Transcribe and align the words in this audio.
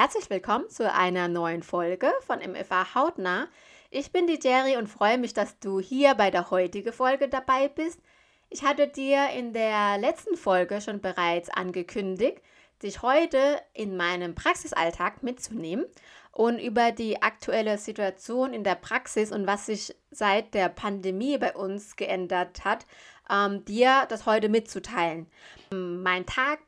Herzlich 0.00 0.30
willkommen 0.30 0.66
zu 0.70 0.90
einer 0.90 1.28
neuen 1.28 1.62
Folge 1.62 2.10
von 2.22 2.38
MFA 2.38 2.94
Hautnah. 2.94 3.48
Ich 3.90 4.12
bin 4.12 4.26
die 4.26 4.38
Jerry 4.42 4.78
und 4.78 4.86
freue 4.86 5.18
mich, 5.18 5.34
dass 5.34 5.58
du 5.58 5.78
hier 5.78 6.14
bei 6.14 6.30
der 6.30 6.50
heutigen 6.50 6.90
Folge 6.90 7.28
dabei 7.28 7.68
bist. 7.68 8.00
Ich 8.48 8.62
hatte 8.62 8.88
dir 8.88 9.28
in 9.36 9.52
der 9.52 9.98
letzten 9.98 10.38
Folge 10.38 10.80
schon 10.80 11.02
bereits 11.02 11.50
angekündigt, 11.50 12.38
dich 12.82 13.02
heute 13.02 13.60
in 13.74 13.98
meinem 13.98 14.34
Praxisalltag 14.34 15.22
mitzunehmen 15.22 15.84
und 16.32 16.58
über 16.58 16.92
die 16.92 17.20
aktuelle 17.20 17.76
Situation 17.76 18.54
in 18.54 18.64
der 18.64 18.76
Praxis 18.76 19.30
und 19.30 19.46
was 19.46 19.66
sich 19.66 19.94
seit 20.10 20.54
der 20.54 20.70
Pandemie 20.70 21.36
bei 21.36 21.54
uns 21.54 21.96
geändert 21.96 22.64
hat, 22.64 22.86
ähm, 23.30 23.66
dir 23.66 24.06
das 24.08 24.24
heute 24.24 24.48
mitzuteilen. 24.48 25.26
Mein 25.70 26.24
Tag 26.24 26.60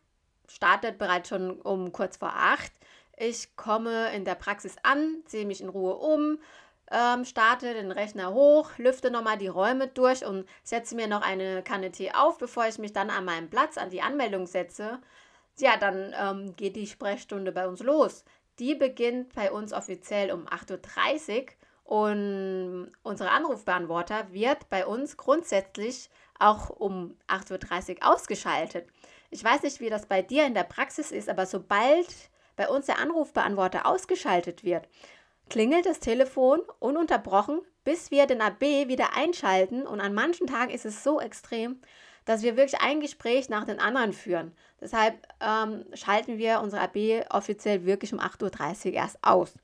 startet 0.48 0.98
bereits 0.98 1.30
schon 1.30 1.62
um 1.62 1.92
kurz 1.92 2.18
vor 2.18 2.32
acht. 2.34 2.72
Ich 3.24 3.54
komme 3.54 4.12
in 4.16 4.24
der 4.24 4.34
Praxis 4.34 4.74
an, 4.82 5.22
sehe 5.28 5.46
mich 5.46 5.60
in 5.60 5.68
Ruhe 5.68 5.94
um, 5.94 6.40
ähm, 6.90 7.24
starte 7.24 7.72
den 7.72 7.92
Rechner 7.92 8.34
hoch, 8.34 8.70
lüfte 8.78 9.12
nochmal 9.12 9.38
die 9.38 9.46
Räume 9.46 9.86
durch 9.86 10.26
und 10.26 10.44
setze 10.64 10.96
mir 10.96 11.06
noch 11.06 11.22
eine 11.22 11.62
Kanne 11.62 11.92
Tee 11.92 12.10
auf, 12.10 12.38
bevor 12.38 12.66
ich 12.66 12.78
mich 12.78 12.92
dann 12.92 13.10
an 13.10 13.24
meinem 13.24 13.48
Platz 13.48 13.78
an 13.78 13.90
die 13.90 14.02
Anmeldung 14.02 14.48
setze. 14.48 14.98
Ja, 15.60 15.76
dann 15.76 16.12
ähm, 16.18 16.56
geht 16.56 16.74
die 16.74 16.88
Sprechstunde 16.88 17.52
bei 17.52 17.68
uns 17.68 17.80
los. 17.80 18.24
Die 18.58 18.74
beginnt 18.74 19.36
bei 19.36 19.52
uns 19.52 19.72
offiziell 19.72 20.32
um 20.32 20.48
8.30 20.48 21.42
Uhr 21.42 21.46
und 21.84 22.90
unsere 23.04 23.30
Anrufbeantworter 23.30 24.32
wird 24.32 24.68
bei 24.68 24.84
uns 24.84 25.16
grundsätzlich 25.16 26.10
auch 26.40 26.70
um 26.70 27.16
8.30 27.28 28.00
Uhr 28.00 28.12
ausgeschaltet. 28.12 28.88
Ich 29.30 29.44
weiß 29.44 29.62
nicht, 29.62 29.78
wie 29.78 29.90
das 29.90 30.06
bei 30.06 30.22
dir 30.22 30.44
in 30.44 30.54
der 30.54 30.64
Praxis 30.64 31.12
ist, 31.12 31.28
aber 31.28 31.46
sobald 31.46 32.31
bei 32.56 32.68
uns 32.68 32.86
der 32.86 32.98
Anrufbeantworter 32.98 33.86
ausgeschaltet 33.86 34.64
wird, 34.64 34.88
klingelt 35.48 35.86
das 35.86 36.00
Telefon 36.00 36.60
ununterbrochen, 36.78 37.60
bis 37.84 38.10
wir 38.10 38.26
den 38.26 38.40
AB 38.40 38.60
wieder 38.88 39.16
einschalten. 39.16 39.86
Und 39.86 40.00
an 40.00 40.14
manchen 40.14 40.46
Tagen 40.46 40.70
ist 40.70 40.86
es 40.86 41.02
so 41.02 41.20
extrem, 41.20 41.80
dass 42.24 42.42
wir 42.42 42.56
wirklich 42.56 42.80
ein 42.80 43.00
Gespräch 43.00 43.48
nach 43.48 43.64
dem 43.64 43.78
anderen 43.78 44.12
führen. 44.12 44.52
Deshalb 44.80 45.14
ähm, 45.40 45.84
schalten 45.94 46.38
wir 46.38 46.60
unsere 46.60 46.82
AB 46.82 47.26
offiziell 47.30 47.84
wirklich 47.84 48.12
um 48.12 48.20
8.30 48.20 48.86
Uhr 48.86 48.92
erst 48.94 49.18
aus. 49.22 49.54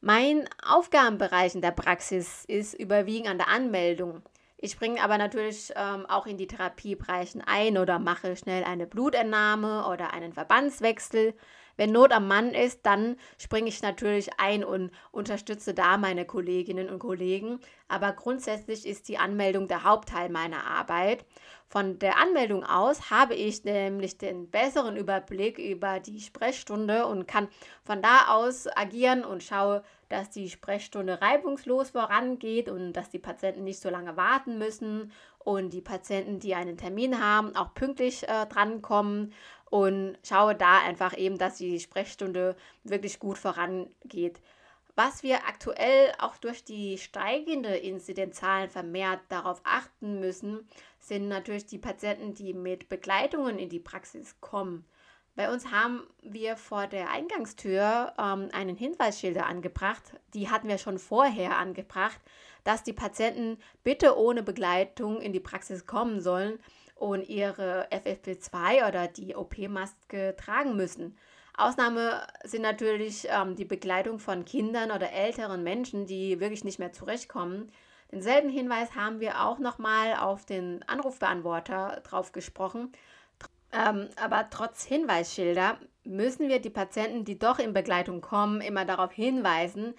Mein 0.00 0.48
Aufgabenbereich 0.66 1.54
in 1.54 1.62
der 1.62 1.70
Praxis 1.70 2.44
ist 2.44 2.74
überwiegend 2.74 3.30
an 3.30 3.38
der 3.38 3.48
Anmeldung. 3.48 4.22
Ich 4.58 4.72
springe 4.72 5.02
aber 5.02 5.18
natürlich 5.18 5.72
ähm, 5.76 6.06
auch 6.06 6.26
in 6.26 6.36
die 6.36 6.46
Therapiebereichen 6.46 7.42
ein 7.46 7.78
oder 7.78 7.98
mache 7.98 8.36
schnell 8.36 8.64
eine 8.64 8.86
Blutentnahme 8.86 9.86
oder 9.86 10.12
einen 10.12 10.32
Verbandswechsel. 10.32 11.34
Wenn 11.76 11.92
Not 11.92 12.12
am 12.12 12.28
Mann 12.28 12.54
ist, 12.54 12.86
dann 12.86 13.16
springe 13.38 13.68
ich 13.68 13.82
natürlich 13.82 14.38
ein 14.38 14.64
und 14.64 14.90
unterstütze 15.10 15.74
da 15.74 15.96
meine 15.96 16.24
Kolleginnen 16.24 16.88
und 16.88 16.98
Kollegen. 16.98 17.60
Aber 17.88 18.12
grundsätzlich 18.12 18.86
ist 18.86 19.08
die 19.08 19.18
Anmeldung 19.18 19.68
der 19.68 19.84
Hauptteil 19.84 20.28
meiner 20.28 20.66
Arbeit. 20.66 21.24
Von 21.68 21.98
der 21.98 22.18
Anmeldung 22.18 22.64
aus 22.64 23.10
habe 23.10 23.34
ich 23.34 23.64
nämlich 23.64 24.16
den 24.18 24.48
besseren 24.48 24.96
Überblick 24.96 25.58
über 25.58 25.98
die 25.98 26.20
Sprechstunde 26.20 27.06
und 27.06 27.26
kann 27.26 27.48
von 27.84 28.00
da 28.00 28.28
aus 28.28 28.68
agieren 28.76 29.24
und 29.24 29.42
schaue, 29.42 29.82
dass 30.08 30.30
die 30.30 30.50
Sprechstunde 30.50 31.20
reibungslos 31.20 31.90
vorangeht 31.90 32.68
und 32.68 32.92
dass 32.92 33.10
die 33.10 33.18
Patienten 33.18 33.64
nicht 33.64 33.80
so 33.80 33.90
lange 33.90 34.16
warten 34.16 34.58
müssen 34.58 35.10
und 35.44 35.70
die 35.70 35.80
Patienten, 35.80 36.40
die 36.40 36.54
einen 36.54 36.76
Termin 36.76 37.22
haben, 37.22 37.54
auch 37.54 37.74
pünktlich 37.74 38.26
äh, 38.28 38.46
drankommen 38.46 39.32
und 39.70 40.18
schaue 40.22 40.54
da 40.54 40.80
einfach 40.80 41.16
eben, 41.16 41.38
dass 41.38 41.56
die 41.56 41.80
Sprechstunde 41.80 42.56
wirklich 42.82 43.18
gut 43.18 43.38
vorangeht. 43.38 44.40
Was 44.96 45.22
wir 45.24 45.46
aktuell 45.48 46.12
auch 46.18 46.36
durch 46.36 46.64
die 46.64 46.98
steigende 46.98 47.76
Inzidenzzahlen 47.76 48.70
vermehrt 48.70 49.20
darauf 49.28 49.60
achten 49.64 50.20
müssen, 50.20 50.68
sind 51.00 51.28
natürlich 51.28 51.66
die 51.66 51.78
Patienten, 51.78 52.34
die 52.34 52.54
mit 52.54 52.88
Begleitungen 52.88 53.58
in 53.58 53.68
die 53.68 53.80
Praxis 53.80 54.40
kommen. 54.40 54.84
Bei 55.36 55.52
uns 55.52 55.72
haben 55.72 56.04
wir 56.22 56.56
vor 56.56 56.86
der 56.86 57.10
Eingangstür 57.10 58.12
ähm, 58.16 58.50
einen 58.52 58.76
Hinweisschilder 58.76 59.46
angebracht. 59.46 60.02
Die 60.32 60.48
hatten 60.48 60.68
wir 60.68 60.78
schon 60.78 61.00
vorher 61.00 61.58
angebracht, 61.58 62.20
dass 62.64 62.82
die 62.82 62.92
Patienten 62.92 63.58
bitte 63.82 64.18
ohne 64.18 64.42
Begleitung 64.42 65.20
in 65.20 65.32
die 65.32 65.40
Praxis 65.40 65.86
kommen 65.86 66.20
sollen 66.20 66.58
und 66.96 67.28
ihre 67.28 67.86
FFP2 67.90 68.88
oder 68.88 69.06
die 69.06 69.36
OP-Maske 69.36 70.34
tragen 70.36 70.76
müssen. 70.76 71.16
Ausnahme 71.56 72.26
sind 72.42 72.62
natürlich 72.62 73.28
ähm, 73.30 73.54
die 73.54 73.64
Begleitung 73.64 74.18
von 74.18 74.44
Kindern 74.44 74.90
oder 74.90 75.12
älteren 75.12 75.62
Menschen, 75.62 76.06
die 76.06 76.40
wirklich 76.40 76.64
nicht 76.64 76.80
mehr 76.80 76.92
zurechtkommen. 76.92 77.70
Denselben 78.10 78.48
Hinweis 78.48 78.94
haben 78.94 79.20
wir 79.20 79.44
auch 79.44 79.58
nochmal 79.58 80.14
auf 80.16 80.44
den 80.46 80.82
Anrufbeantworter 80.88 82.00
drauf 82.04 82.32
gesprochen. 82.32 82.90
Ähm, 83.72 84.08
aber 84.16 84.48
trotz 84.50 84.84
Hinweisschilder 84.84 85.78
müssen 86.04 86.48
wir 86.48 86.60
die 86.60 86.70
Patienten, 86.70 87.24
die 87.24 87.38
doch 87.38 87.58
in 87.58 87.72
Begleitung 87.72 88.20
kommen, 88.20 88.60
immer 88.60 88.84
darauf 88.84 89.12
hinweisen, 89.12 89.94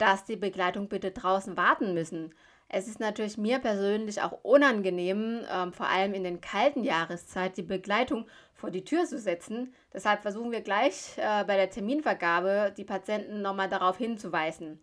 dass 0.00 0.24
die 0.24 0.36
Begleitung 0.36 0.88
bitte 0.88 1.10
draußen 1.10 1.56
warten 1.56 1.92
müssen. 1.92 2.34
Es 2.68 2.86
ist 2.86 3.00
natürlich 3.00 3.36
mir 3.36 3.58
persönlich 3.58 4.22
auch 4.22 4.38
unangenehm, 4.42 5.44
ähm, 5.52 5.72
vor 5.72 5.88
allem 5.88 6.14
in 6.14 6.24
den 6.24 6.40
kalten 6.40 6.84
Jahreszeit, 6.84 7.56
die 7.56 7.62
Begleitung 7.62 8.26
vor 8.54 8.70
die 8.70 8.84
Tür 8.84 9.04
zu 9.04 9.18
setzen. 9.18 9.74
Deshalb 9.92 10.22
versuchen 10.22 10.52
wir 10.52 10.60
gleich 10.60 11.18
äh, 11.18 11.44
bei 11.44 11.56
der 11.56 11.68
Terminvergabe 11.68 12.72
die 12.76 12.84
Patienten 12.84 13.42
nochmal 13.42 13.68
darauf 13.68 13.98
hinzuweisen. 13.98 14.80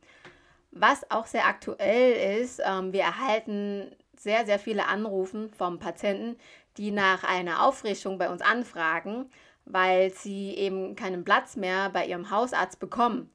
Was 0.71 1.09
auch 1.09 1.25
sehr 1.25 1.47
aktuell 1.47 2.41
ist, 2.41 2.61
ähm, 2.63 2.91
wir 2.91 3.01
erhalten 3.01 3.95
sehr, 4.17 4.45
sehr 4.45 4.59
viele 4.59 4.87
Anrufen 4.87 5.49
vom 5.53 5.79
Patienten, 5.79 6.37
die 6.75 6.91
nach 6.91 7.23
einer 7.23 7.65
Auffrischung 7.65 8.17
bei 8.17 8.29
uns 8.29 8.41
anfragen, 8.41 9.31
weil 9.65 10.11
sie 10.11 10.53
eben 10.55 10.95
keinen 10.95 11.23
Platz 11.23 11.55
mehr 11.55 11.89
bei 11.89 12.05
ihrem 12.05 12.29
Hausarzt 12.29 12.79
bekommen. 12.79 13.31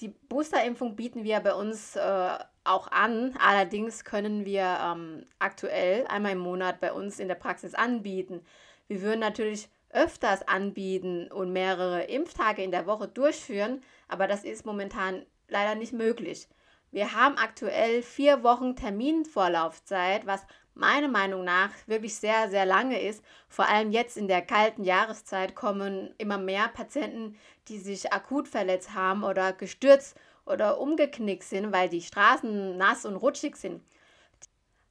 Die 0.00 0.08
Boosterimpfung 0.08 0.96
bieten 0.96 1.24
wir 1.24 1.40
bei 1.40 1.54
uns 1.54 1.96
äh, 1.96 2.38
auch 2.64 2.88
an. 2.90 3.36
Allerdings 3.38 4.04
können 4.04 4.44
wir 4.44 4.78
ähm, 4.82 5.26
aktuell 5.38 6.06
einmal 6.06 6.32
im 6.32 6.38
Monat 6.38 6.80
bei 6.80 6.92
uns 6.92 7.18
in 7.18 7.28
der 7.28 7.34
Praxis 7.34 7.74
anbieten. 7.74 8.44
Wir 8.88 9.02
würden 9.02 9.20
natürlich 9.20 9.68
öfters 9.90 10.46
anbieten 10.48 11.30
und 11.30 11.52
mehrere 11.52 12.04
Impftage 12.04 12.62
in 12.62 12.70
der 12.70 12.86
Woche 12.86 13.08
durchführen, 13.08 13.82
aber 14.08 14.26
das 14.26 14.44
ist 14.44 14.64
momentan 14.64 15.26
leider 15.48 15.74
nicht 15.74 15.92
möglich. 15.92 16.48
Wir 16.90 17.14
haben 17.14 17.36
aktuell 17.36 18.02
vier 18.02 18.42
Wochen 18.42 18.76
Terminvorlaufzeit, 18.76 20.26
was 20.26 20.46
meiner 20.74 21.08
Meinung 21.08 21.44
nach 21.44 21.70
wirklich 21.86 22.16
sehr, 22.16 22.50
sehr 22.50 22.66
lange 22.66 23.00
ist. 23.00 23.22
Vor 23.48 23.68
allem 23.68 23.90
jetzt 23.90 24.16
in 24.16 24.28
der 24.28 24.42
kalten 24.42 24.84
Jahreszeit 24.84 25.54
kommen 25.54 26.14
immer 26.18 26.38
mehr 26.38 26.68
Patienten, 26.68 27.36
die 27.68 27.78
sich 27.78 28.12
akut 28.12 28.48
verletzt 28.48 28.94
haben 28.94 29.24
oder 29.24 29.52
gestürzt 29.52 30.16
oder 30.44 30.80
umgeknickt 30.80 31.44
sind, 31.44 31.72
weil 31.72 31.88
die 31.88 32.02
Straßen 32.02 32.76
nass 32.76 33.04
und 33.04 33.16
rutschig 33.16 33.56
sind. 33.56 33.82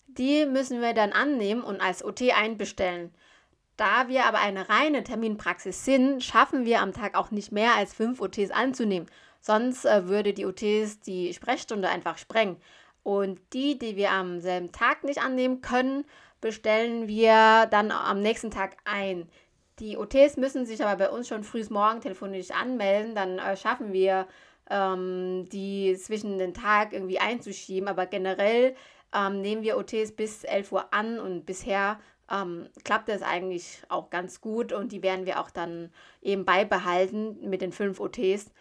Die 0.08 0.46
müssen 0.46 0.82
wir 0.82 0.94
dann 0.94 1.14
annehmen 1.14 1.64
und 1.64 1.82
als 1.82 2.04
OT 2.04 2.22
einbestellen. 2.34 3.14
Da 3.78 4.08
wir 4.08 4.26
aber 4.26 4.40
eine 4.40 4.70
reine 4.70 5.04
Terminpraxis 5.04 5.86
sind, 5.86 6.24
schaffen 6.24 6.66
wir 6.66 6.82
am 6.82 6.94
Tag 6.94 7.16
auch 7.16 7.32
nicht 7.32 7.52
mehr 7.52 7.76
als 7.76 7.94
fünf 7.94 8.22
OTs 8.22 8.52
anzunehmen. 8.52 9.10
Sonst 9.40 9.86
äh, 9.86 10.08
würde 10.08 10.34
die 10.34 10.46
OTs 10.46 11.00
die 11.00 11.34
Sprechstunde 11.34 11.90
einfach 11.90 12.18
sprengen. 12.18 12.58
Und 13.04 13.40
die, 13.54 13.78
die 13.78 13.96
wir 13.96 14.12
am 14.12 14.40
selben 14.40 14.72
Tag 14.72 15.04
nicht 15.04 15.22
annehmen 15.22 15.62
können, 15.62 16.06
bestellen 16.40 17.08
wir 17.08 17.68
dann 17.72 17.92
am 17.92 18.22
nächsten 18.22 18.52
Tag 18.52 18.78
ein. 18.86 19.30
Die 19.80 19.98
OTs 19.98 20.38
müssen 20.38 20.66
sich 20.66 20.84
aber 20.84 21.06
bei 21.06 21.10
uns 21.10 21.28
schon 21.28 21.44
früh 21.44 21.64
morgen 21.70 22.02
telefonisch 22.02 22.52
anmelden, 22.52 23.16
dann 23.16 23.40
äh, 23.40 23.58
schaffen 23.58 23.94
wir 23.94 24.28
ähm, 24.70 25.48
die 25.52 25.96
zwischen 25.98 26.38
den 26.38 26.54
Tag 26.54 26.94
irgendwie 26.94 27.20
einzuschieben. 27.20 27.90
Aber 27.90 28.06
generell 28.06 28.76
ähm, 29.14 29.42
nehmen 29.42 29.64
wir 29.64 29.78
OTs 29.78 30.12
bis 30.16 30.44
11 30.44 30.72
Uhr 30.72 30.94
an 30.94 31.20
und 31.20 31.46
bisher 31.46 32.00
ähm, 32.32 32.70
klappt 32.84 33.10
das 33.10 33.22
eigentlich 33.22 33.82
auch 33.90 34.10
ganz 34.10 34.42
gut 34.42 34.72
und 34.72 34.92
die 34.92 35.04
werden 35.04 35.26
wir 35.26 35.40
auch 35.40 35.50
dann 35.50 35.92
eben 36.22 36.46
beibehalten 36.46 37.50
mit 37.50 37.62
den 37.62 37.72
fünf 37.72 38.00
OTs. 38.00 38.52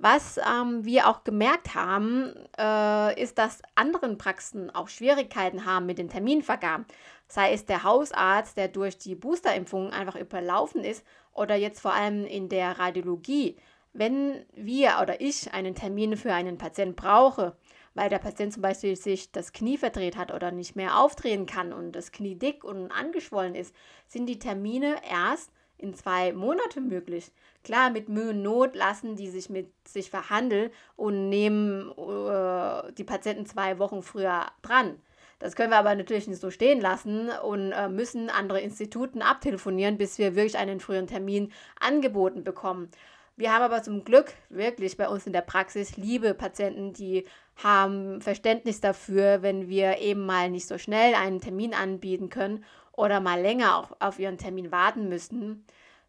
Was 0.00 0.38
ähm, 0.38 0.84
wir 0.84 1.08
auch 1.08 1.24
gemerkt 1.24 1.74
haben, 1.74 2.32
äh, 2.56 3.20
ist, 3.20 3.36
dass 3.36 3.62
anderen 3.74 4.16
Praxen 4.16 4.70
auch 4.70 4.88
Schwierigkeiten 4.88 5.64
haben 5.64 5.86
mit 5.86 5.98
den 5.98 6.08
Terminvergaben. 6.08 6.86
Sei 7.26 7.52
es 7.52 7.66
der 7.66 7.82
Hausarzt, 7.82 8.56
der 8.56 8.68
durch 8.68 8.96
die 8.96 9.16
Boosterimpfung 9.16 9.90
einfach 9.90 10.14
überlaufen 10.14 10.84
ist, 10.84 11.04
oder 11.32 11.56
jetzt 11.56 11.80
vor 11.80 11.94
allem 11.94 12.24
in 12.24 12.48
der 12.48 12.78
Radiologie. 12.78 13.56
Wenn 13.92 14.44
wir 14.54 14.98
oder 15.02 15.20
ich 15.20 15.52
einen 15.52 15.74
Termin 15.74 16.16
für 16.16 16.32
einen 16.32 16.58
Patienten 16.58 16.94
brauche, 16.94 17.56
weil 17.94 18.08
der 18.08 18.18
Patient 18.18 18.52
zum 18.52 18.62
Beispiel 18.62 18.94
sich 18.94 19.32
das 19.32 19.52
Knie 19.52 19.78
verdreht 19.78 20.16
hat 20.16 20.32
oder 20.32 20.52
nicht 20.52 20.76
mehr 20.76 21.00
aufdrehen 21.00 21.46
kann 21.46 21.72
und 21.72 21.92
das 21.92 22.12
Knie 22.12 22.36
dick 22.36 22.62
und 22.62 22.92
angeschwollen 22.92 23.56
ist, 23.56 23.74
sind 24.06 24.26
die 24.26 24.38
Termine 24.38 24.96
erst 25.08 25.50
in 25.78 25.94
zwei 25.94 26.32
Monate 26.32 26.80
möglich. 26.80 27.30
Klar, 27.64 27.90
mit 27.90 28.08
Mühe 28.08 28.30
und 28.30 28.42
Not 28.42 28.74
lassen 28.74 29.16
die 29.16 29.28
sich 29.28 29.48
mit 29.48 29.72
sich 29.86 30.10
verhandeln 30.10 30.70
und 30.96 31.28
nehmen 31.28 31.90
äh, 31.92 32.92
die 32.92 33.04
Patienten 33.04 33.46
zwei 33.46 33.78
Wochen 33.78 34.02
früher 34.02 34.46
dran. 34.62 35.00
Das 35.38 35.54
können 35.54 35.70
wir 35.70 35.78
aber 35.78 35.94
natürlich 35.94 36.26
nicht 36.26 36.40
so 36.40 36.50
stehen 36.50 36.80
lassen 36.80 37.30
und 37.44 37.70
äh, 37.70 37.88
müssen 37.88 38.28
andere 38.28 38.60
Instituten 38.60 39.22
abtelefonieren, 39.22 39.96
bis 39.96 40.18
wir 40.18 40.34
wirklich 40.34 40.58
einen 40.58 40.80
frühen 40.80 41.06
Termin 41.06 41.52
angeboten 41.78 42.42
bekommen. 42.42 42.90
Wir 43.36 43.54
haben 43.54 43.62
aber 43.62 43.84
zum 43.84 44.02
Glück 44.02 44.32
wirklich 44.48 44.96
bei 44.96 45.08
uns 45.08 45.26
in 45.28 45.32
der 45.32 45.42
Praxis 45.42 45.96
liebe 45.96 46.34
Patienten, 46.34 46.92
die 46.92 47.24
haben 47.54 48.20
Verständnis 48.20 48.80
dafür, 48.80 49.42
wenn 49.42 49.68
wir 49.68 49.98
eben 49.98 50.26
mal 50.26 50.50
nicht 50.50 50.66
so 50.66 50.76
schnell 50.76 51.14
einen 51.14 51.40
Termin 51.40 51.72
anbieten 51.72 52.30
können 52.30 52.64
oder 52.98 53.20
mal 53.20 53.40
länger 53.40 53.78
auf, 53.78 53.94
auf 54.00 54.18
ihren 54.18 54.38
Termin 54.38 54.72
warten 54.72 55.08
müssen. 55.08 55.64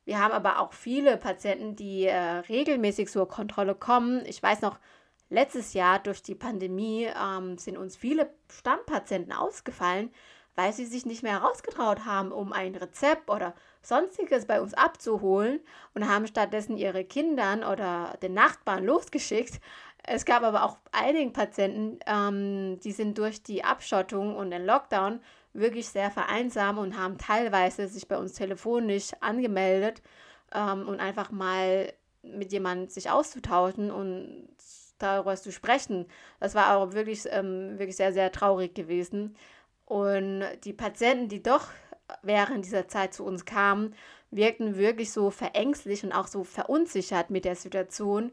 Wir 0.06 0.20
haben 0.20 0.32
aber 0.32 0.60
auch 0.60 0.74
viele 0.74 1.18
Patienten, 1.18 1.76
die 1.76 2.06
äh, 2.06 2.18
regelmäßig 2.18 3.10
zur 3.10 3.28
Kontrolle 3.28 3.76
kommen. 3.76 4.26
Ich 4.26 4.42
weiß 4.42 4.62
noch, 4.62 4.80
letztes 5.30 5.74
Jahr 5.74 6.00
durch 6.00 6.24
die 6.24 6.34
Pandemie 6.34 7.08
ähm, 7.08 7.60
sind 7.60 7.78
uns 7.78 7.96
viele 7.96 8.32
Stammpatienten 8.52 9.32
ausgefallen, 9.34 10.10
weil 10.56 10.74
sie 10.74 10.88
sich 10.88 11.06
nicht 11.06 11.22
mehr 11.22 11.42
herausgetraut 11.44 12.06
haben, 12.06 12.32
um 12.32 12.52
ein 12.52 12.74
Rezept 12.74 13.30
oder 13.30 13.54
sonstiges 13.84 14.48
bei 14.48 14.60
uns 14.60 14.74
abzuholen 14.74 15.60
und 15.94 16.10
haben 16.10 16.26
stattdessen 16.26 16.76
ihre 16.76 17.06
Kindern 17.06 17.64
oder 17.64 18.18
den 18.24 18.34
Nachbarn 18.34 18.84
losgeschickt. 18.84 19.62
Es 20.02 20.26
gab 20.26 20.42
aber 20.42 20.64
auch 20.64 20.78
einige 20.92 21.30
Patienten, 21.30 22.00
ähm, 22.08 22.80
die 22.80 22.94
sind 22.94 23.20
durch 23.20 23.44
die 23.44 23.64
Abschottung 23.64 24.36
und 24.36 24.50
den 24.50 24.66
Lockdown 24.66 25.20
wirklich 25.54 25.90
sehr 25.90 26.12
vereinsam 26.12 26.78
und 26.78 26.98
haben 26.98 27.18
teilweise 27.18 27.88
sich 27.88 28.08
bei 28.08 28.18
uns 28.18 28.34
telefonisch 28.34 29.12
angemeldet 29.20 30.02
ähm, 30.54 30.88
und 30.88 31.00
einfach 31.00 31.32
mal 31.32 31.92
mit 32.22 32.52
jemandem 32.52 32.90
sich 32.90 33.10
auszutauschen 33.10 33.92
und 33.92 34.50
darüber 34.98 35.36
zu 35.36 35.52
sprechen. 35.52 36.06
Das 36.40 36.56
war 36.56 36.76
auch 36.76 36.94
wirklich, 36.94 37.24
ähm, 37.30 37.80
wirklich 37.80 37.96
sehr, 37.96 38.14
sehr 38.14 38.32
traurig 38.32 38.76
gewesen. 38.76 39.36
Und 39.86 40.44
die 40.66 40.74
Patienten, 40.74 41.30
die 41.30 41.42
doch 41.42 41.68
während 42.22 42.66
dieser 42.66 42.88
Zeit 42.88 43.14
zu 43.14 43.24
uns 43.24 43.46
kamen, 43.46 43.96
wirkten 44.32 44.78
wirklich 44.78 45.12
so 45.12 45.32
verängstlich 45.32 46.04
und 46.04 46.12
auch 46.12 46.28
so 46.28 46.44
verunsichert 46.44 47.30
mit 47.30 47.46
der 47.46 47.56
Situation. 47.56 48.32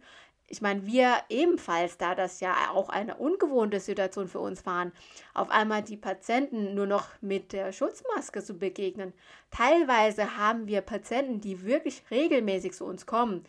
Ich 0.49 0.63
meine, 0.63 0.87
wir 0.87 1.17
ebenfalls, 1.29 1.99
da 1.99 2.15
das 2.15 2.41
ja 2.41 2.71
auch 2.71 2.89
eine 2.89 3.17
ungewohnte 3.17 3.81
Situation 3.81 4.29
für 4.29 4.39
uns 4.39 4.65
waren, 4.65 4.93
auf 5.35 5.51
einmal 5.51 5.83
die 5.83 5.97
Patienten 5.97 6.75
nur 6.75 6.87
noch 6.87 7.09
mit 7.21 7.53
der 7.53 7.73
Schutzmaske 7.73 8.45
zu 8.45 8.55
begegnen. 8.55 9.13
Teilweise 9.51 10.37
haben 10.37 10.69
wir 10.69 10.83
Patienten, 10.83 11.41
die 11.41 11.65
wirklich 11.65 12.05
regelmäßig 12.11 12.75
zu 12.75 12.85
uns 12.85 13.07
kommen, 13.07 13.45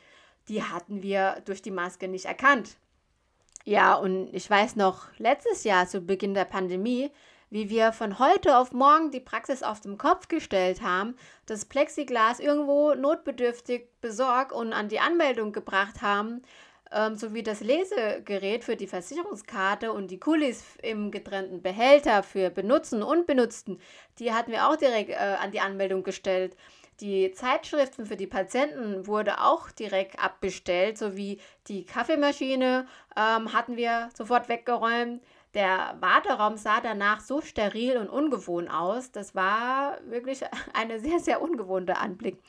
die 0.48 0.64
hatten 0.64 1.04
wir 1.04 1.42
durch 1.46 1.62
die 1.62 1.72
Maske 1.72 2.08
nicht 2.08 2.26
erkannt. 2.26 2.78
Ja, 3.64 3.96
und 3.96 4.34
ich 4.34 4.50
weiß 4.50 4.78
noch, 4.78 5.08
letztes 5.18 5.66
Jahr 5.66 5.88
zu 5.88 6.02
Beginn 6.02 6.34
der 6.34 6.46
Pandemie, 6.46 7.12
wie 7.50 7.70
wir 7.70 7.92
von 7.92 8.18
heute 8.20 8.58
auf 8.58 8.72
morgen 8.72 9.12
die 9.12 9.20
Praxis 9.20 9.64
auf 9.64 9.82
den 9.82 9.98
Kopf 9.98 10.28
gestellt 10.28 10.82
haben, 10.82 11.16
das 11.46 11.66
Plexiglas 11.66 12.40
irgendwo 12.40 12.94
notbedürftig 12.94 13.88
besorgt 14.02 14.52
und 14.52 14.74
an 14.74 14.90
die 14.90 15.00
Anmeldung 15.00 15.52
gebracht 15.52 16.02
haben, 16.02 16.42
ähm, 16.92 17.16
sowie 17.16 17.44
das 17.44 17.62
Lesegerät 17.62 18.64
für 18.64 18.76
die 18.76 18.88
Versicherungskarte 18.88 19.92
und 19.92 20.12
die 20.12 20.20
Kulis 20.20 20.64
im 20.82 21.12
getrennten 21.12 21.62
Behälter 21.62 22.24
für 22.24 22.50
Benutzen 22.50 23.04
und 23.04 23.28
Benutzten, 23.28 23.80
die 24.20 24.34
hatten 24.34 24.52
wir 24.52 24.68
auch 24.68 24.76
direkt 24.76 25.10
äh, 25.10 25.16
an 25.16 25.52
die 25.52 25.60
Anmeldung 25.60 26.04
gestellt. 26.04 26.56
Die 27.00 27.32
Zeitschriften 27.32 28.08
für 28.08 28.16
die 28.16 28.26
Patienten 28.26 29.06
wurde 29.06 29.42
auch 29.42 29.70
direkt 29.70 30.20
abbestellt, 30.20 30.98
sowie 30.98 31.40
die 31.68 31.86
Kaffeemaschine 31.86 32.88
ähm, 33.16 33.54
hatten 33.54 33.78
wir 33.78 34.10
sofort 34.16 34.50
weggeräumt. 34.50 35.22
Der 35.54 35.96
Warteraum 36.00 36.58
sah 36.58 36.82
danach 36.82 37.20
so 37.20 37.42
steril 37.42 37.98
und 37.98 38.10
ungewohnt 38.10 38.72
aus. 38.72 39.12
Das 39.12 39.36
war 39.36 40.00
wirklich 40.06 40.42
eine 40.74 41.00
sehr, 41.00 41.20
sehr 41.20 41.42
ungewohnte 41.42 41.98
Anblick. 41.98 42.40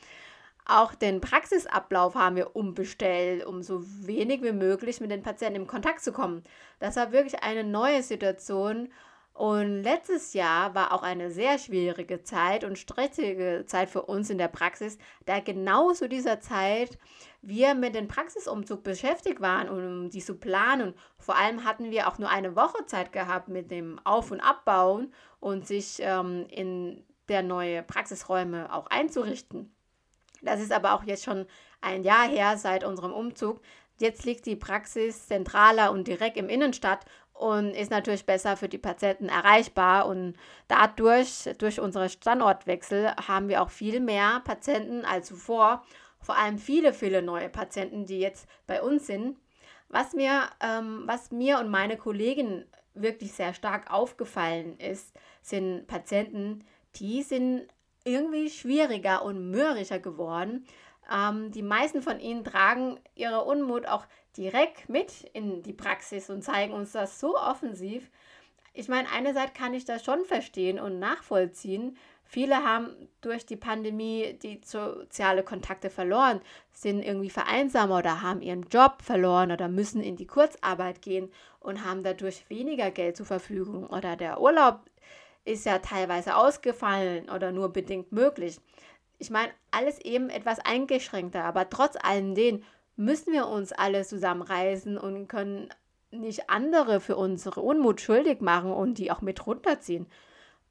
Auch 0.71 0.93
den 0.93 1.19
Praxisablauf 1.19 2.13
haben 2.13 2.35
wir 2.35 2.55
umbestellt, 2.55 3.43
um 3.43 3.63
so 3.63 3.81
wenig 4.05 4.43
wie 4.43 4.51
möglich 4.51 5.01
mit 5.01 5.09
den 5.09 5.23
Patienten 5.23 5.61
in 5.61 5.67
Kontakt 5.67 6.01
zu 6.01 6.11
kommen. 6.11 6.43
Das 6.77 6.95
war 6.95 7.11
wirklich 7.11 7.41
eine 7.41 7.63
neue 7.63 8.03
Situation. 8.03 8.89
Und 9.33 9.81
letztes 9.81 10.33
Jahr 10.33 10.75
war 10.75 10.93
auch 10.93 11.01
eine 11.01 11.31
sehr 11.31 11.57
schwierige 11.57 12.21
Zeit 12.21 12.63
und 12.63 12.77
stressige 12.77 13.63
Zeit 13.65 13.89
für 13.89 14.03
uns 14.03 14.29
in 14.29 14.37
der 14.37 14.47
Praxis, 14.47 14.99
da 15.25 15.39
genau 15.39 15.91
zu 15.93 16.07
dieser 16.07 16.39
Zeit 16.39 16.99
wir 17.41 17.73
mit 17.73 17.95
dem 17.95 18.07
Praxisumzug 18.07 18.83
beschäftigt 18.83 19.41
waren, 19.41 19.69
um 19.69 20.09
die 20.11 20.21
zu 20.21 20.35
planen. 20.35 20.93
Vor 21.17 21.35
allem 21.35 21.65
hatten 21.65 21.89
wir 21.89 22.07
auch 22.07 22.19
nur 22.19 22.29
eine 22.29 22.55
Woche 22.55 22.85
Zeit 22.85 23.11
gehabt 23.11 23.47
mit 23.47 23.71
dem 23.71 23.97
Auf- 24.03 24.29
und 24.29 24.39
Abbauen 24.39 25.13
und 25.39 25.65
sich 25.65 25.97
ähm, 26.01 26.45
in 26.51 27.03
der 27.27 27.41
neue 27.41 27.81
Praxisräume 27.81 28.71
auch 28.71 28.85
einzurichten. 28.87 29.73
Das 30.41 30.61
ist 30.61 30.71
aber 30.71 30.93
auch 30.93 31.03
jetzt 31.03 31.23
schon 31.23 31.45
ein 31.81 32.03
Jahr 32.03 32.27
her 32.27 32.57
seit 32.57 32.83
unserem 32.83 33.13
Umzug. 33.13 33.61
Jetzt 33.99 34.25
liegt 34.25 34.45
die 34.45 34.55
Praxis 34.55 35.27
zentraler 35.27 35.91
und 35.91 36.07
direkt 36.07 36.37
im 36.37 36.49
Innenstadt 36.49 37.05
und 37.33 37.71
ist 37.71 37.91
natürlich 37.91 38.25
besser 38.25 38.57
für 38.57 38.69
die 38.69 38.77
Patienten 38.77 39.29
erreichbar. 39.29 40.07
Und 40.07 40.35
dadurch, 40.67 41.49
durch 41.57 41.79
unsere 41.79 42.09
Standortwechsel, 42.09 43.13
haben 43.27 43.49
wir 43.49 43.61
auch 43.61 43.69
viel 43.69 43.99
mehr 43.99 44.41
Patienten 44.45 45.05
als 45.05 45.27
zuvor 45.27 45.83
vor 46.21 46.37
allem 46.37 46.57
viele, 46.57 46.93
viele 46.93 47.21
neue 47.21 47.49
Patienten, 47.49 48.05
die 48.05 48.19
jetzt 48.19 48.47
bei 48.67 48.81
uns 48.81 49.07
sind. 49.07 49.37
Was 49.87 50.13
mir, 50.13 50.49
ähm, 50.61 51.03
was 51.05 51.31
mir 51.31 51.59
und 51.59 51.69
meine 51.69 51.97
Kollegin 51.97 52.65
wirklich 52.93 53.33
sehr 53.33 53.53
stark 53.53 53.91
aufgefallen 53.91 54.77
ist, 54.77 55.15
sind 55.41 55.87
Patienten, 55.87 56.65
die 56.95 57.23
sind 57.23 57.67
irgendwie 58.09 58.49
schwieriger 58.49 59.23
und 59.23 59.51
mürrischer 59.51 59.99
geworden. 59.99 60.65
Ähm, 61.11 61.51
die 61.51 61.63
meisten 61.63 62.01
von 62.01 62.19
ihnen 62.19 62.43
tragen 62.43 62.99
ihre 63.15 63.43
Unmut 63.43 63.85
auch 63.85 64.05
direkt 64.37 64.89
mit 64.89 65.23
in 65.33 65.63
die 65.63 65.73
Praxis 65.73 66.29
und 66.29 66.43
zeigen 66.43 66.73
uns 66.73 66.91
das 66.91 67.19
so 67.19 67.37
offensiv. 67.37 68.09
Ich 68.73 68.87
meine, 68.87 69.09
einerseits 69.11 69.53
kann 69.53 69.73
ich 69.73 69.85
das 69.85 70.03
schon 70.03 70.25
verstehen 70.25 70.79
und 70.79 70.99
nachvollziehen, 70.99 71.97
Viele 72.31 72.63
haben 72.63 73.09
durch 73.21 73.47
die 73.47 73.55
Pandemie 73.55 74.37
die 74.43 74.61
soziale 74.63 75.41
Kontakte 75.41 75.89
verloren, 75.89 76.41
sind 76.71 77.01
irgendwie 77.01 77.31
vereinsamer 77.31 77.97
oder 77.97 78.21
haben 78.21 78.43
ihren 78.43 78.69
Job 78.69 79.01
verloren 79.01 79.51
oder 79.51 79.67
müssen 79.67 80.03
in 80.03 80.15
die 80.15 80.27
Kurzarbeit 80.27 81.01
gehen 81.01 81.31
und 81.59 81.83
haben 81.83 82.03
dadurch 82.03 82.47
weniger 82.47 82.91
Geld 82.91 83.17
zur 83.17 83.25
Verfügung 83.25 83.87
oder 83.87 84.15
der 84.15 84.39
Urlaub 84.39 84.81
ist 85.45 85.65
ja 85.65 85.79
teilweise 85.79 86.35
ausgefallen 86.35 87.29
oder 87.29 87.51
nur 87.51 87.69
bedingt 87.73 88.11
möglich. 88.11 88.59
Ich 89.17 89.29
meine, 89.29 89.51
alles 89.71 89.99
eben 89.99 90.29
etwas 90.29 90.59
eingeschränkter, 90.59 91.43
aber 91.43 91.69
trotz 91.69 91.95
allem 92.01 92.35
den 92.35 92.63
müssen 92.95 93.33
wir 93.33 93.47
uns 93.47 93.71
alle 93.71 94.05
zusammenreißen 94.05 94.97
und 94.97 95.27
können 95.27 95.69
nicht 96.11 96.49
andere 96.49 96.99
für 96.99 97.15
unsere 97.15 97.61
Unmut 97.61 98.01
schuldig 98.01 98.41
machen 98.41 98.71
und 98.71 98.97
die 98.97 99.11
auch 99.11 99.21
mit 99.21 99.45
runterziehen. 99.45 100.07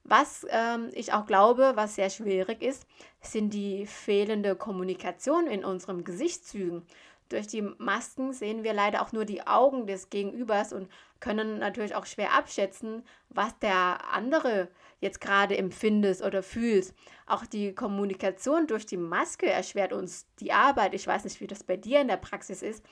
Was 0.03 0.45
ähm, 0.49 0.89
ich 0.93 1.13
auch 1.13 1.25
glaube, 1.25 1.73
was 1.75 1.95
sehr 1.95 2.09
schwierig 2.09 2.61
ist, 2.61 2.85
sind 3.21 3.53
die 3.53 3.85
fehlende 3.85 4.55
Kommunikation 4.55 5.47
in 5.47 5.63
unseren 5.63 6.03
Gesichtszügen. 6.03 6.83
Durch 7.29 7.47
die 7.47 7.61
Masken 7.61 8.33
sehen 8.33 8.63
wir 8.63 8.73
leider 8.73 9.01
auch 9.03 9.11
nur 9.11 9.23
die 9.23 9.45
Augen 9.45 9.85
des 9.85 10.09
Gegenübers 10.09 10.73
und 10.73 10.89
können 11.19 11.59
natürlich 11.59 11.93
auch 11.95 12.05
schwer 12.05 12.33
abschätzen, 12.33 13.03
was 13.29 13.57
der 13.59 13.99
andere 14.11 14.67
jetzt 14.99 15.21
gerade 15.21 15.55
empfindet 15.55 16.21
oder 16.21 16.41
fühlt. 16.41 16.93
Auch 17.27 17.45
die 17.45 17.73
Kommunikation 17.73 18.65
durch 18.65 18.85
die 18.85 18.97
Maske 18.97 19.47
erschwert 19.47 19.93
uns 19.93 20.25
die 20.39 20.51
Arbeit. 20.51 20.93
Ich 20.95 21.05
weiß 21.05 21.23
nicht, 21.23 21.39
wie 21.39 21.47
das 21.47 21.63
bei 21.63 21.77
dir 21.77 22.01
in 22.01 22.07
der 22.07 22.17
Praxis 22.17 22.63
ist, 22.63 22.83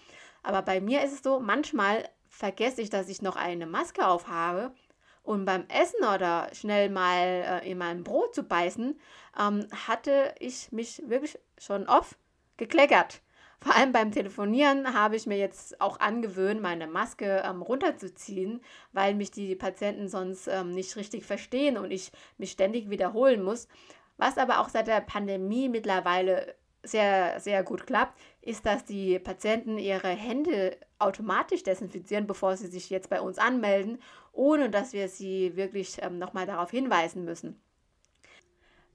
aber 0.44 0.62
bei 0.62 0.79
mir 0.79 1.03
ist 1.03 1.13
es 1.13 1.24
so, 1.24 1.39
manchmal 1.39 2.08
vergesse 2.29 2.82
ich, 2.82 2.89
dass 2.89 3.10
ich 3.10 3.22
noch 3.22 3.36
eine 3.36 3.65
Maske 3.65 4.08
aufhabe 4.08 4.72
und 5.24 5.46
beim 5.46 5.65
Essen 5.67 6.06
oder 6.06 6.50
schnell 6.53 6.89
mal 6.89 7.62
äh, 7.63 7.70
in 7.70 7.77
mein 7.77 8.03
Brot 8.03 8.36
zu 8.36 8.44
beißen, 8.44 9.00
ähm, 9.39 9.67
hatte 9.88 10.34
ich 10.39 10.72
mich 10.72 11.01
wirklich 11.08 11.38
schon 11.58 11.88
oft 11.88 12.15
gekleckert. 12.56 13.22
Vor 13.60 13.76
allem 13.76 13.92
beim 13.92 14.12
Telefonieren 14.12 14.94
habe 14.94 15.16
ich 15.16 15.26
mir 15.26 15.38
jetzt 15.38 15.82
auch 15.82 16.00
angewöhnt, 16.00 16.62
meine 16.62 16.88
Maske 16.88 17.42
ähm, 17.44 17.62
runterzuziehen, 17.62 18.62
weil 18.94 19.16
mich 19.16 19.32
die 19.32 19.56
Patienten 19.56 20.08
sonst 20.08 20.48
ähm, 20.48 20.72
nicht 20.72 20.96
richtig 20.96 21.26
verstehen 21.26 21.78
und 21.78 21.92
ich 21.92 22.12
mich 22.38 22.52
ständig 22.52 22.90
wiederholen 22.90 23.42
muss. 23.42 23.68
Was 24.18 24.38
aber 24.38 24.60
auch 24.60 24.70
seit 24.70 24.88
der 24.88 25.02
Pandemie 25.02 25.70
mittlerweile 25.70 26.56
sehr, 26.84 27.40
sehr 27.40 27.64
gut 27.64 27.86
klappt, 27.86 28.18
ist, 28.42 28.66
dass 28.66 28.86
die 28.86 29.20
Patienten 29.20 29.78
ihre 29.78 30.10
Hände 30.10 30.78
automatisch 31.00 31.64
desinfizieren, 31.64 32.28
bevor 32.28 32.58
sie 32.58 32.68
sich 32.68 32.90
jetzt 32.90 33.10
bei 33.10 33.22
uns 33.22 33.38
anmelden, 33.38 34.02
ohne 34.32 34.70
dass 34.70 34.94
wir 34.94 35.10
sie 35.10 35.56
wirklich 35.56 35.98
ähm, 36.02 36.20
nochmal 36.20 36.46
darauf 36.46 36.72
hinweisen 36.72 37.26
müssen. 37.26 37.60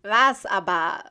Was 0.02 0.46
aber 0.46 1.04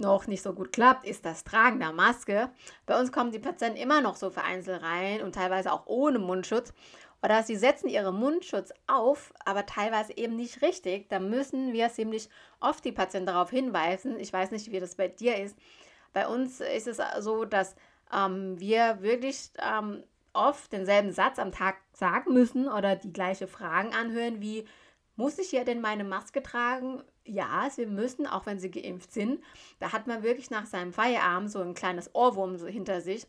noch 0.00 0.26
nicht 0.26 0.42
so 0.42 0.52
gut 0.52 0.72
klappt, 0.72 1.04
ist 1.06 1.24
das 1.24 1.44
Tragen 1.44 1.78
der 1.78 1.92
Maske. 1.92 2.50
Bei 2.86 2.98
uns 2.98 3.12
kommen 3.12 3.32
die 3.32 3.38
Patienten 3.38 3.78
immer 3.78 4.00
noch 4.00 4.16
so 4.16 4.30
vereinzelt 4.30 4.82
rein 4.82 5.22
und 5.22 5.34
teilweise 5.34 5.72
auch 5.72 5.86
ohne 5.86 6.18
Mundschutz. 6.18 6.72
Oder 7.22 7.42
sie 7.42 7.56
setzen 7.56 7.88
ihren 7.88 8.14
Mundschutz 8.14 8.72
auf, 8.86 9.32
aber 9.44 9.66
teilweise 9.66 10.16
eben 10.16 10.36
nicht 10.36 10.62
richtig. 10.62 11.08
Da 11.08 11.18
müssen 11.18 11.72
wir 11.72 11.90
ziemlich 11.90 12.28
oft 12.60 12.84
die 12.84 12.92
Patienten 12.92 13.26
darauf 13.26 13.50
hinweisen. 13.50 14.20
Ich 14.20 14.32
weiß 14.32 14.52
nicht, 14.52 14.70
wie 14.70 14.80
das 14.80 14.94
bei 14.94 15.08
dir 15.08 15.36
ist. 15.36 15.56
Bei 16.12 16.28
uns 16.28 16.60
ist 16.60 16.86
es 16.86 17.00
so, 17.18 17.44
dass 17.44 17.74
ähm, 18.14 18.58
wir 18.60 19.02
wirklich 19.02 19.50
ähm, 19.58 20.04
oft 20.32 20.72
denselben 20.72 21.12
Satz 21.12 21.38
am 21.38 21.52
Tag 21.52 21.76
sagen 21.92 22.32
müssen 22.32 22.68
oder 22.68 22.96
die 22.96 23.12
gleiche 23.12 23.48
Fragen 23.48 23.92
anhören 23.94 24.40
wie, 24.40 24.64
muss 25.16 25.38
ich 25.38 25.50
hier 25.50 25.64
denn 25.64 25.80
meine 25.80 26.04
Maske 26.04 26.42
tragen? 26.42 27.02
Ja, 27.28 27.68
sie 27.70 27.86
müssen, 27.86 28.26
auch 28.26 28.46
wenn 28.46 28.58
sie 28.58 28.70
geimpft 28.70 29.12
sind. 29.12 29.42
Da 29.80 29.92
hat 29.92 30.06
man 30.06 30.22
wirklich 30.22 30.50
nach 30.50 30.66
seinem 30.66 30.92
Feierabend 30.92 31.50
so 31.50 31.60
ein 31.60 31.74
kleines 31.74 32.14
Ohrwurm 32.14 32.56
so 32.56 32.66
hinter 32.66 33.00
sich. 33.00 33.26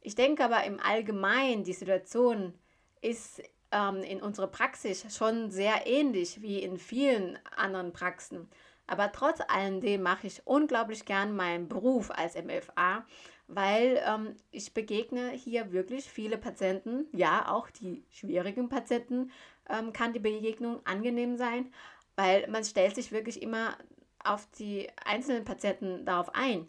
Ich 0.00 0.14
denke 0.14 0.44
aber 0.44 0.64
im 0.64 0.78
Allgemeinen, 0.80 1.64
die 1.64 1.72
Situation 1.72 2.54
ist 3.02 3.42
ähm, 3.72 4.02
in 4.02 4.22
unserer 4.22 4.46
Praxis 4.46 5.04
schon 5.14 5.50
sehr 5.50 5.86
ähnlich 5.86 6.42
wie 6.42 6.62
in 6.62 6.78
vielen 6.78 7.38
anderen 7.56 7.92
Praxen. 7.92 8.48
Aber 8.86 9.12
trotz 9.12 9.40
alledem 9.48 10.02
mache 10.02 10.26
ich 10.26 10.42
unglaublich 10.46 11.04
gern 11.04 11.36
meinen 11.36 11.68
Beruf 11.68 12.10
als 12.10 12.34
MFA, 12.34 13.04
weil 13.46 14.00
ähm, 14.06 14.34
ich 14.50 14.74
begegne 14.74 15.30
hier 15.30 15.72
wirklich 15.72 16.10
viele 16.10 16.38
Patienten, 16.38 17.06
ja, 17.12 17.48
auch 17.52 17.70
die 17.70 18.04
schwierigen 18.10 18.68
Patienten 18.68 19.30
ähm, 19.68 19.92
kann 19.92 20.12
die 20.12 20.18
Begegnung 20.18 20.84
angenehm 20.84 21.36
sein, 21.36 21.72
weil 22.20 22.46
man 22.48 22.64
stellt 22.64 22.94
sich 22.94 23.12
wirklich 23.12 23.40
immer 23.40 23.78
auf 24.22 24.46
die 24.58 24.88
einzelnen 25.06 25.44
Patienten 25.44 26.04
darauf 26.04 26.34
ein. 26.34 26.68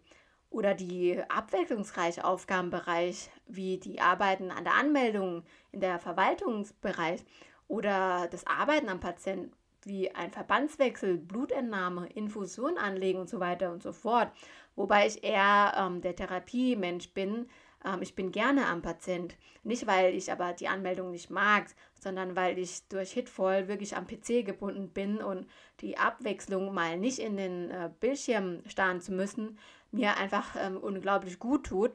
Oder 0.50 0.74
die 0.74 1.22
abwechslungsreiche 1.30 2.24
Aufgabenbereich, 2.24 3.30
wie 3.48 3.78
die 3.78 4.00
Arbeiten 4.00 4.50
an 4.52 4.64
der 4.64 4.76
Anmeldung 4.76 5.44
in 5.74 5.82
der 5.82 6.00
Verwaltungsbereich 6.00 7.24
oder 7.68 8.28
das 8.30 8.48
Arbeiten 8.48 8.88
am 8.88 9.02
Patienten, 9.02 9.52
wie 9.84 10.12
ein 10.12 10.32
Verbandswechsel, 10.32 11.18
Blutentnahme, 11.18 12.08
Infusion 12.08 12.78
anlegen 12.78 13.20
und 13.20 13.30
so 13.30 13.40
weiter 13.40 13.72
und 13.72 13.82
so 13.84 13.92
fort. 13.92 14.32
Wobei 14.76 15.08
ich 15.08 15.24
eher 15.24 15.74
ähm, 15.78 16.02
der 16.02 16.16
Therapiemensch 16.16 17.14
bin. 17.14 17.50
Ähm, 17.86 18.02
ich 18.02 18.16
bin 18.16 18.32
gerne 18.32 18.68
am 18.68 18.82
Patient. 18.82 19.36
Nicht, 19.64 19.88
weil 19.88 20.14
ich 20.16 20.32
aber 20.32 20.54
die 20.54 20.68
Anmeldung 20.68 21.12
nicht 21.12 21.30
mag, 21.30 21.68
sondern 22.00 22.36
weil 22.36 22.58
ich 22.58 22.88
durch 22.88 23.12
Hitvoll 23.12 23.68
wirklich 23.68 23.96
am 23.96 24.08
PC 24.08 24.46
gebunden 24.46 24.90
bin 24.90 25.22
und 25.22 25.48
die 25.82 25.98
Abwechslung 25.98 26.74
mal 26.74 26.98
nicht 26.98 27.20
in 27.20 27.38
den 27.38 27.70
äh, 27.70 27.90
Bildschirm 28.00 28.62
starren 28.68 29.02
zu 29.02 29.12
müssen, 29.12 29.58
mir 29.92 30.18
einfach 30.18 30.56
ähm, 30.58 30.78
unglaublich 30.78 31.40
gut 31.40 31.66
tut. 31.68 31.92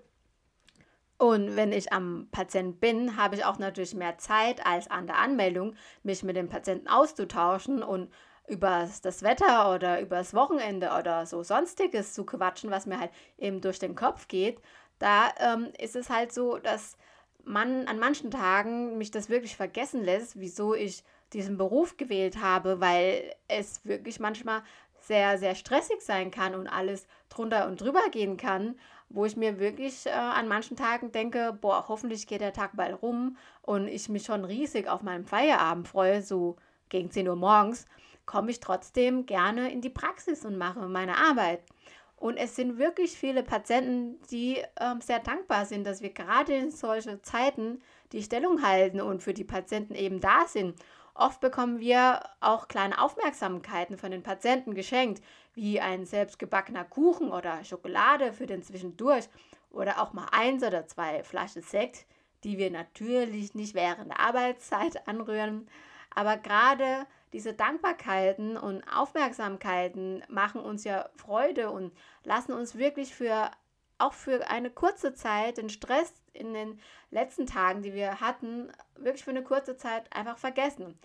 Und 1.19 1.57
wenn 1.57 1.73
ich 1.73 1.93
am 1.93 2.29
Patient 2.31 2.79
bin, 2.79 3.17
habe 3.17 3.37
ich 3.37 3.45
auch 3.45 3.59
natürlich 3.59 3.95
mehr 3.95 4.19
Zeit 4.19 4.67
als 4.67 4.91
an 4.91 5.07
der 5.07 5.19
Anmeldung, 5.19 5.75
mich 6.03 6.23
mit 6.23 6.37
dem 6.37 6.49
Patienten 6.49 6.89
auszutauschen 6.89 7.83
und 7.83 8.13
über 8.49 8.89
das 9.03 9.23
Wetter 9.23 9.75
oder 9.75 10.01
über 10.01 10.17
das 10.17 10.35
Wochenende 10.35 10.91
oder 10.99 11.27
so 11.27 11.43
sonstiges 11.43 12.13
zu 12.13 12.25
quatschen, 12.25 12.71
was 12.71 12.87
mir 12.87 13.01
halt 13.01 13.11
eben 13.39 13.61
durch 13.61 13.79
den 13.79 13.95
Kopf 13.95 14.29
geht. 14.29 14.61
Da 14.99 15.33
ähm, 15.39 15.73
ist 15.79 15.97
es 15.97 16.11
halt 16.11 16.33
so, 16.33 16.59
dass 16.59 16.97
man 17.45 17.87
an 17.87 17.99
manchen 17.99 18.31
Tagen 18.31 18.99
mich 18.99 19.11
das 19.11 19.29
wirklich 19.29 19.57
vergessen 19.57 20.03
lässt, 20.03 20.39
wieso 20.39 20.75
ich 20.75 21.05
diesen 21.33 21.57
Beruf 21.57 21.97
gewählt 21.97 22.41
habe, 22.41 22.81
weil 22.81 23.35
es 23.49 23.85
wirklich 23.85 24.21
manchmal 24.21 24.63
sehr, 25.01 25.39
sehr 25.39 25.55
stressig 25.55 26.01
sein 26.01 26.31
kann 26.31 26.55
und 26.55 26.67
alles 26.67 27.07
drunter 27.29 27.69
und 27.69 27.81
drüber 27.81 28.09
gehen 28.11 28.37
kann, 28.37 28.77
wo 29.09 29.25
ich 29.25 29.37
mir 29.37 29.59
wirklich 29.61 30.07
äh, 30.07 30.11
an 30.11 30.49
manchen 30.49 30.77
Tagen 30.77 31.13
denke, 31.13 31.57
boah, 31.61 31.87
hoffentlich 31.89 32.27
geht 32.27 32.41
der 32.41 32.53
Tag 32.53 32.73
bald 32.75 33.01
rum 33.03 33.37
und 33.63 33.87
ich 33.87 34.09
mich 34.09 34.25
schon 34.25 34.45
riesig 34.45 34.89
auf 34.89 35.03
meinen 35.03 35.25
Feierabend 35.25 35.87
freue, 35.87 36.23
so 36.23 36.57
gegen 36.89 37.11
10 37.11 37.29
Uhr 37.29 37.37
morgens, 37.37 37.87
komme 38.25 38.51
ich 38.51 38.59
trotzdem 38.59 39.27
gerne 39.27 39.71
in 39.71 39.81
die 39.81 39.91
Praxis 39.91 40.45
und 40.45 40.59
mache 40.59 40.81
meine 40.89 41.17
Arbeit. 41.17 41.63
Und 42.17 42.39
es 42.39 42.57
sind 42.57 42.79
wirklich 42.79 43.13
viele 43.13 43.43
Patienten, 43.43 44.19
die 44.31 44.63
ähm, 44.81 45.01
sehr 45.01 45.21
dankbar 45.21 45.67
sind, 45.67 45.87
dass 45.87 46.01
wir 46.01 46.11
gerade 46.11 46.55
in 46.55 46.71
solchen 46.71 47.23
Zeiten 47.23 47.83
die 48.13 48.23
Stellung 48.23 48.63
halten 48.63 49.01
und 49.01 49.23
für 49.23 49.35
die 49.35 49.45
Patienten 49.45 49.95
eben 49.95 50.21
da 50.21 50.47
sind 50.47 50.77
Oft 51.19 51.41
bekommen 51.41 51.81
wir 51.81 52.21
auch 52.41 52.69
kleine 52.69 53.01
Aufmerksamkeiten 53.01 53.97
von 53.97 54.11
den 54.11 54.23
Patienten 54.23 54.75
geschenkt, 54.75 55.23
wie 55.55 55.81
ein 55.81 56.05
selbstgebackener 56.05 56.85
Kuchen 56.85 57.33
oder 57.33 57.65
Schokolade 57.65 58.35
für 58.35 58.47
den 58.47 58.63
Zwischendurch 58.63 59.25
oder 59.71 60.03
auch 60.03 60.13
mal 60.13 60.27
eins 60.31 60.63
oder 60.63 60.87
zwei 60.87 61.23
Flaschen 61.23 61.63
Sekt, 61.63 62.05
die 62.45 62.59
wir 62.59 62.71
natürlich 62.71 63.55
nicht 63.55 63.75
während 63.75 64.11
der 64.11 64.21
Arbeitszeit 64.21 65.09
anrühren. 65.09 65.69
Aber 66.15 66.37
gerade 66.37 67.07
diese 67.37 67.53
Dankbarkeiten 67.53 68.57
und 68.57 68.83
Aufmerksamkeiten 68.91 70.25
machen 70.27 70.63
uns 70.63 70.85
ja 70.85 71.11
Freude 71.17 71.71
und 71.71 71.93
lassen 72.25 72.55
uns 72.55 72.79
wirklich 72.79 73.15
für 73.15 73.51
auch 73.99 74.15
für 74.15 74.49
eine 74.49 74.71
kurze 74.71 75.13
Zeit 75.13 75.59
den 75.59 75.69
Stress 75.69 76.15
in 76.33 76.55
den 76.55 76.81
letzten 77.11 77.47
Tagen, 77.47 77.83
die 77.83 77.93
wir 77.93 78.21
hatten, 78.21 78.73
wirklich 78.97 79.23
für 79.23 79.33
eine 79.33 79.43
kurze 79.43 79.77
Zeit 79.77 80.11
einfach 80.15 80.39
vergessen. 80.39 80.99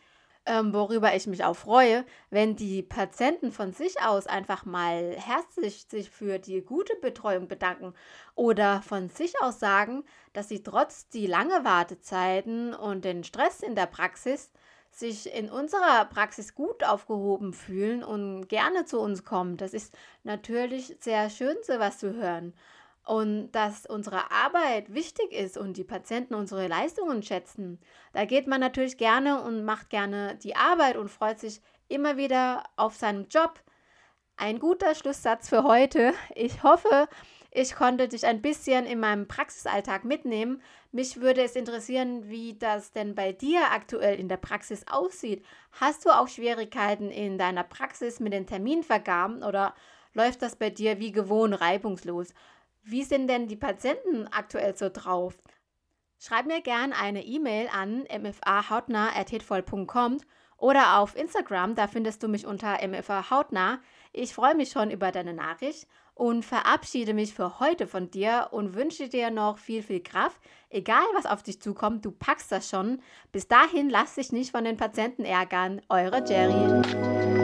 Ähm, 0.45 0.73
worüber 0.73 1.13
ich 1.13 1.27
mich 1.27 1.43
auch 1.43 1.55
freue, 1.55 2.05
wenn 2.29 2.55
die 2.55 2.81
Patienten 2.81 3.51
von 3.51 3.73
sich 3.73 4.01
aus 4.01 4.25
einfach 4.25 4.63
mal 4.63 5.13
herzlich 5.17 5.85
sich 5.89 6.09
für 6.09 6.39
die 6.39 6.61
gute 6.61 6.95
Betreuung 6.95 7.49
bedanken 7.49 7.93
oder 8.35 8.81
von 8.83 9.09
sich 9.09 9.33
aus 9.41 9.59
sagen, 9.59 10.05
dass 10.31 10.47
sie 10.47 10.63
trotz 10.63 11.09
die 11.09 11.27
lange 11.27 11.65
Wartezeiten 11.65 12.73
und 12.73 13.03
den 13.03 13.25
Stress 13.25 13.59
in 13.59 13.75
der 13.75 13.85
Praxis 13.85 14.49
sich 14.91 15.33
in 15.33 15.49
unserer 15.49 16.05
Praxis 16.05 16.53
gut 16.53 16.83
aufgehoben 16.83 17.53
fühlen 17.53 18.03
und 18.03 18.47
gerne 18.47 18.85
zu 18.85 18.99
uns 18.99 19.23
kommen. 19.23 19.57
Das 19.57 19.73
ist 19.73 19.95
natürlich 20.23 20.97
sehr 20.99 21.29
schön, 21.29 21.55
sowas 21.63 21.97
zu 21.97 22.13
hören 22.13 22.53
und 23.05 23.51
dass 23.51 23.85
unsere 23.85 24.31
Arbeit 24.31 24.93
wichtig 24.93 25.31
ist 25.31 25.57
und 25.57 25.77
die 25.77 25.83
Patienten 25.83 26.35
unsere 26.35 26.67
Leistungen 26.67 27.23
schätzen, 27.23 27.79
da 28.13 28.25
geht 28.25 28.47
man 28.47 28.59
natürlich 28.59 28.97
gerne 28.97 29.41
und 29.41 29.63
macht 29.65 29.89
gerne 29.89 30.37
die 30.43 30.55
Arbeit 30.55 30.97
und 30.97 31.09
freut 31.09 31.39
sich 31.39 31.61
immer 31.87 32.17
wieder 32.17 32.63
auf 32.75 32.95
seinen 32.95 33.27
Job. 33.27 33.59
Ein 34.37 34.59
guter 34.59 34.95
Schlusssatz 34.95 35.49
für 35.49 35.63
heute. 35.63 36.13
Ich 36.35 36.63
hoffe, 36.63 37.07
ich 37.53 37.75
konnte 37.75 38.07
dich 38.07 38.25
ein 38.25 38.41
bisschen 38.41 38.85
in 38.85 39.01
meinem 39.01 39.27
Praxisalltag 39.27 40.05
mitnehmen. 40.05 40.61
Mich 40.93 41.19
würde 41.19 41.43
es 41.43 41.57
interessieren, 41.57 42.29
wie 42.29 42.57
das 42.57 42.93
denn 42.93 43.13
bei 43.13 43.33
dir 43.33 43.71
aktuell 43.71 44.17
in 44.17 44.29
der 44.29 44.37
Praxis 44.37 44.87
aussieht. 44.87 45.43
Hast 45.73 46.05
du 46.05 46.11
auch 46.11 46.29
Schwierigkeiten 46.29 47.11
in 47.11 47.37
deiner 47.37 47.65
Praxis 47.65 48.21
mit 48.21 48.31
den 48.31 48.47
Terminvergaben 48.47 49.43
oder 49.43 49.75
läuft 50.13 50.41
das 50.41 50.55
bei 50.55 50.69
dir 50.69 50.99
wie 50.99 51.11
gewohnt 51.11 51.59
reibungslos? 51.59 52.33
Wie 52.83 53.03
sind 53.03 53.27
denn 53.27 53.49
die 53.49 53.57
Patienten 53.57 54.27
aktuell 54.27 54.77
so 54.77 54.87
drauf? 54.89 55.37
Schreib 56.19 56.45
mir 56.45 56.61
gern 56.61 56.93
eine 56.93 57.25
E-Mail 57.25 57.67
an 57.73 58.07
mfahautnah.hitvoll.com 58.09 60.19
oder 60.61 60.99
auf 60.99 61.17
Instagram, 61.17 61.75
da 61.75 61.87
findest 61.87 62.21
du 62.23 62.27
mich 62.27 62.45
unter 62.45 62.77
mfahautnah. 62.87 63.79
Ich 64.13 64.33
freue 64.33 64.55
mich 64.55 64.69
schon 64.69 64.91
über 64.91 65.11
deine 65.11 65.33
Nachricht 65.33 65.87
und 66.13 66.45
verabschiede 66.45 67.15
mich 67.15 67.33
für 67.33 67.59
heute 67.59 67.87
von 67.87 68.11
dir 68.11 68.49
und 68.51 68.75
wünsche 68.75 69.09
dir 69.09 69.31
noch 69.31 69.57
viel, 69.57 69.81
viel 69.81 70.03
Kraft. 70.03 70.39
Egal, 70.69 71.03
was 71.15 71.25
auf 71.25 71.41
dich 71.41 71.59
zukommt, 71.61 72.05
du 72.05 72.11
packst 72.11 72.51
das 72.51 72.69
schon. 72.69 73.01
Bis 73.31 73.47
dahin 73.47 73.89
lass 73.89 74.15
dich 74.15 74.31
nicht 74.31 74.51
von 74.51 74.63
den 74.63 74.77
Patienten 74.77 75.25
ärgern. 75.25 75.81
Eure 75.89 76.23
Jerry. 76.23 77.40